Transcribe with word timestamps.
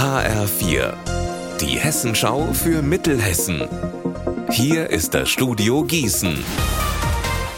HR4, 0.00 0.94
die 1.60 1.78
Hessenschau 1.78 2.54
für 2.54 2.80
Mittelhessen. 2.80 3.68
Hier 4.48 4.88
ist 4.88 5.12
das 5.12 5.28
Studio 5.28 5.84
Gießen. 5.84 6.42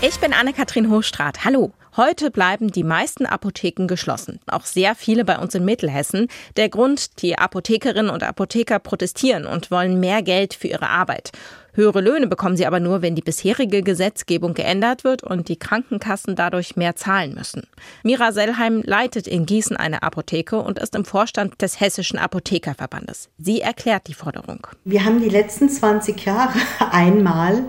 Ich 0.01 0.19
bin 0.19 0.33
Anne-Kathrin 0.33 0.91
Hochstrat. 0.91 1.45
Hallo. 1.45 1.73
Heute 1.95 2.31
bleiben 2.31 2.69
die 2.69 2.85
meisten 2.85 3.27
Apotheken 3.27 3.87
geschlossen. 3.87 4.41
Auch 4.47 4.65
sehr 4.65 4.95
viele 4.95 5.27
bei 5.27 5.39
uns 5.39 5.55
in 5.55 5.67
Mittelhessen. 5.67 6.29
Der 6.57 6.71
Grund, 6.71 7.21
die 7.21 7.39
Apothekerinnen 7.39 8.11
und 8.11 8.23
Apotheker 8.23 8.79
protestieren 8.79 9.45
und 9.45 9.71
wollen 9.71 10.01
mehr 10.01 10.23
Geld 10.23 10.55
für 10.55 10.69
ihre 10.69 10.89
Arbeit. 10.89 11.33
Höhere 11.75 12.01
Löhne 12.01 12.27
bekommen 12.27 12.57
sie 12.57 12.67
aber 12.67 12.81
nur, 12.81 13.03
wenn 13.03 13.15
die 13.15 13.23
bisherige 13.23 13.83
Gesetzgebung 13.83 14.55
geändert 14.55 15.05
wird 15.05 15.23
und 15.23 15.49
die 15.49 15.59
Krankenkassen 15.59 16.35
dadurch 16.35 16.77
mehr 16.77 16.97
zahlen 16.97 17.35
müssen. 17.35 17.63
Mira 18.03 18.33
Sellheim 18.33 18.83
leitet 18.85 19.27
in 19.27 19.45
Gießen 19.45 19.77
eine 19.77 20.03
Apotheke 20.03 20.59
und 20.59 20.79
ist 20.79 20.95
im 20.95 21.07
Vorstand 21.07 21.61
des 21.61 21.81
Hessischen 21.81 22.19
Apothekerverbandes. 22.19 23.31
Sie 23.39 23.61
erklärt 23.61 24.07
die 24.09 24.15
Forderung. 24.15 24.67
Wir 24.85 25.05
haben 25.05 25.21
die 25.21 25.31
letzten 25.31 25.69
20 25.69 26.25
Jahre 26.25 26.59
einmal 26.91 27.65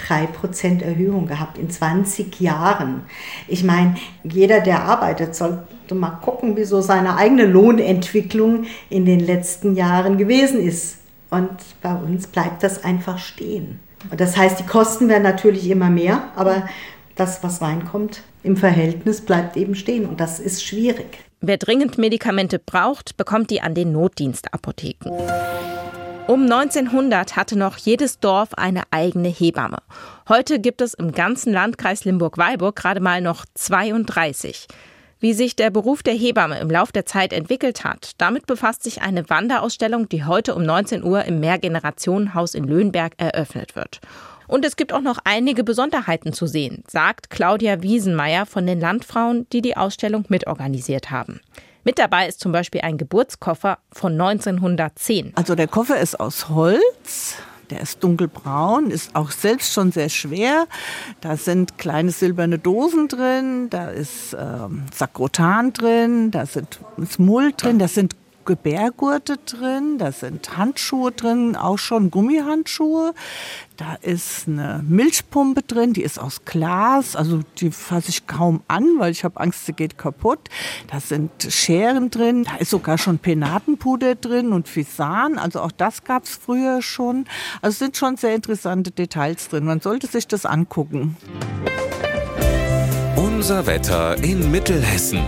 3% 0.00 0.82
Erhöhung 0.82 1.26
gehabt 1.26 1.58
in 1.58 1.70
20 1.70 2.40
Jahren. 2.40 3.02
Ich 3.46 3.64
meine, 3.64 3.96
jeder, 4.22 4.60
der 4.60 4.82
arbeitet, 4.82 5.34
sollte 5.34 5.94
mal 5.94 6.18
gucken, 6.22 6.56
wie 6.56 6.64
so 6.64 6.80
seine 6.80 7.16
eigene 7.16 7.46
Lohnentwicklung 7.46 8.64
in 8.90 9.04
den 9.04 9.20
letzten 9.20 9.74
Jahren 9.74 10.18
gewesen 10.18 10.60
ist. 10.60 10.98
Und 11.30 11.50
bei 11.82 11.94
uns 11.94 12.26
bleibt 12.26 12.62
das 12.62 12.84
einfach 12.84 13.18
stehen. 13.18 13.80
Und 14.10 14.20
das 14.20 14.36
heißt, 14.36 14.60
die 14.60 14.66
Kosten 14.66 15.08
werden 15.08 15.24
natürlich 15.24 15.68
immer 15.68 15.90
mehr, 15.90 16.22
aber 16.36 16.68
das, 17.16 17.42
was 17.42 17.60
reinkommt, 17.60 18.22
im 18.42 18.56
Verhältnis 18.56 19.20
bleibt 19.20 19.56
eben 19.56 19.74
stehen. 19.74 20.06
Und 20.06 20.20
das 20.20 20.38
ist 20.38 20.64
schwierig. 20.64 21.18
Wer 21.40 21.56
dringend 21.56 21.98
Medikamente 21.98 22.58
braucht, 22.58 23.16
bekommt 23.16 23.50
die 23.50 23.60
an 23.60 23.74
den 23.74 23.92
Notdienstapotheken. 23.92 25.10
Um 26.28 26.42
1900 26.42 27.36
hatte 27.36 27.56
noch 27.56 27.78
jedes 27.78 28.20
Dorf 28.20 28.52
eine 28.52 28.82
eigene 28.90 29.28
Hebamme. 29.28 29.78
Heute 30.28 30.60
gibt 30.60 30.82
es 30.82 30.92
im 30.92 31.12
ganzen 31.12 31.54
Landkreis 31.54 32.04
Limburg-Weilburg 32.04 32.76
gerade 32.76 33.00
mal 33.00 33.22
noch 33.22 33.46
32. 33.54 34.66
Wie 35.20 35.32
sich 35.32 35.56
der 35.56 35.70
Beruf 35.70 36.02
der 36.02 36.12
Hebamme 36.12 36.58
im 36.60 36.68
Lauf 36.68 36.92
der 36.92 37.06
Zeit 37.06 37.32
entwickelt 37.32 37.82
hat, 37.82 38.10
damit 38.18 38.46
befasst 38.46 38.82
sich 38.82 39.00
eine 39.00 39.30
Wanderausstellung, 39.30 40.10
die 40.10 40.26
heute 40.26 40.54
um 40.54 40.64
19 40.64 41.02
Uhr 41.02 41.24
im 41.24 41.40
Mehrgenerationenhaus 41.40 42.52
in 42.52 42.64
Löhnberg 42.64 43.14
eröffnet 43.16 43.74
wird. 43.74 44.02
Und 44.46 44.66
es 44.66 44.76
gibt 44.76 44.92
auch 44.92 45.00
noch 45.00 45.20
einige 45.24 45.64
Besonderheiten 45.64 46.34
zu 46.34 46.46
sehen, 46.46 46.84
sagt 46.86 47.30
Claudia 47.30 47.80
Wiesenmeier 47.80 48.44
von 48.44 48.66
den 48.66 48.80
Landfrauen, 48.80 49.46
die 49.50 49.62
die 49.62 49.78
Ausstellung 49.78 50.26
mitorganisiert 50.28 51.10
haben. 51.10 51.40
Mit 51.88 51.98
dabei 51.98 52.28
ist 52.28 52.40
zum 52.40 52.52
Beispiel 52.52 52.82
ein 52.82 52.98
Geburtskoffer 52.98 53.78
von 53.90 54.12
1910. 54.12 55.32
Also 55.36 55.54
der 55.54 55.68
Koffer 55.68 55.98
ist 55.98 56.20
aus 56.20 56.50
Holz. 56.50 57.36
Der 57.70 57.80
ist 57.80 58.04
dunkelbraun, 58.04 58.90
ist 58.90 59.16
auch 59.16 59.30
selbst 59.30 59.72
schon 59.72 59.90
sehr 59.90 60.10
schwer. 60.10 60.66
Da 61.22 61.38
sind 61.38 61.78
kleine 61.78 62.10
silberne 62.10 62.58
Dosen 62.58 63.08
drin, 63.08 63.70
da 63.70 63.88
ist 63.88 64.36
ähm, 64.38 64.82
Sakrotan 64.94 65.72
drin, 65.72 66.30
da 66.30 66.44
sind 66.44 66.78
ist 66.98 67.18
Mull 67.18 67.54
drin, 67.56 67.78
da 67.78 67.88
sind 67.88 68.14
Gebärgurte 68.48 69.36
drin, 69.36 69.98
da 69.98 70.10
sind 70.10 70.56
Handschuhe 70.56 71.12
drin, 71.12 71.54
auch 71.54 71.76
schon 71.76 72.10
Gummihandschuhe. 72.10 73.12
Da 73.76 73.96
ist 74.00 74.48
eine 74.48 74.82
Milchpumpe 74.88 75.60
drin, 75.60 75.92
die 75.92 76.02
ist 76.02 76.18
aus 76.18 76.46
Glas, 76.46 77.14
also 77.14 77.42
die 77.58 77.70
fasse 77.70 78.08
ich 78.08 78.26
kaum 78.26 78.62
an, 78.66 78.86
weil 78.96 79.12
ich 79.12 79.22
habe 79.22 79.38
Angst, 79.38 79.66
sie 79.66 79.74
geht 79.74 79.98
kaputt. 79.98 80.48
Da 80.90 80.98
sind 80.98 81.30
Scheren 81.50 82.08
drin, 82.08 82.44
da 82.44 82.56
ist 82.56 82.70
sogar 82.70 82.96
schon 82.96 83.18
Penatenpuder 83.18 84.14
drin 84.14 84.54
und 84.54 84.66
Fisan, 84.66 85.36
also 85.36 85.60
auch 85.60 85.70
das 85.70 86.04
gab 86.04 86.24
es 86.24 86.30
früher 86.30 86.80
schon. 86.80 87.26
Also 87.60 87.84
sind 87.84 87.98
schon 87.98 88.16
sehr 88.16 88.34
interessante 88.34 88.92
Details 88.92 89.50
drin, 89.50 89.66
man 89.66 89.82
sollte 89.82 90.06
sich 90.06 90.26
das 90.26 90.46
angucken. 90.46 91.18
Unser 93.14 93.66
Wetter 93.66 94.16
in 94.24 94.50
Mittelhessen. 94.50 95.20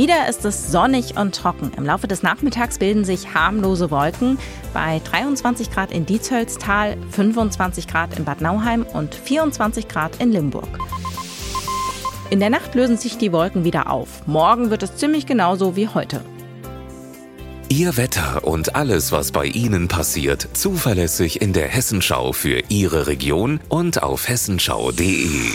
Wieder 0.00 0.30
ist 0.30 0.46
es 0.46 0.72
sonnig 0.72 1.18
und 1.18 1.34
trocken. 1.34 1.72
Im 1.76 1.84
Laufe 1.84 2.08
des 2.08 2.22
Nachmittags 2.22 2.78
bilden 2.78 3.04
sich 3.04 3.34
harmlose 3.34 3.90
Wolken 3.90 4.38
bei 4.72 4.98
23 5.04 5.70
Grad 5.70 5.92
in 5.92 6.06
Dietshölztal, 6.06 6.96
25 7.10 7.86
Grad 7.86 8.18
in 8.18 8.24
Bad 8.24 8.40
Nauheim 8.40 8.86
und 8.94 9.14
24 9.14 9.88
Grad 9.88 10.16
in 10.18 10.32
Limburg. 10.32 10.70
In 12.30 12.40
der 12.40 12.48
Nacht 12.48 12.74
lösen 12.74 12.96
sich 12.96 13.18
die 13.18 13.30
Wolken 13.30 13.64
wieder 13.64 13.90
auf. 13.90 14.26
Morgen 14.26 14.70
wird 14.70 14.82
es 14.82 14.96
ziemlich 14.96 15.26
genauso 15.26 15.76
wie 15.76 15.88
heute. 15.88 16.22
Ihr 17.68 17.98
Wetter 17.98 18.44
und 18.44 18.76
alles, 18.76 19.12
was 19.12 19.32
bei 19.32 19.44
Ihnen 19.44 19.88
passiert, 19.88 20.48
zuverlässig 20.54 21.42
in 21.42 21.52
der 21.52 21.68
Hessenschau 21.68 22.32
für 22.32 22.62
Ihre 22.70 23.06
Region 23.06 23.60
und 23.68 24.02
auf 24.02 24.30
hessenschau.de. 24.30 25.50